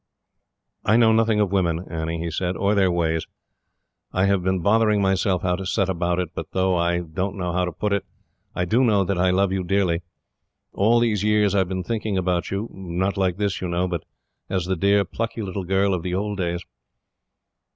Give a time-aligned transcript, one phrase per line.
[0.83, 3.27] "I know nothing of women, Annie," he said, "or their ways.
[4.11, 7.53] I have been bothering myself how to set about it, but though I don't know
[7.53, 8.03] how to put it,
[8.55, 10.01] I do know that I love you dearly.
[10.73, 14.03] All these years I have been thinking about you not like this, you know, but
[14.49, 16.63] as the dear, plucky little girl of the old days."